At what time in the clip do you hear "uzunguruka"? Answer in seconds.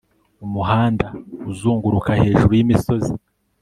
1.51-2.11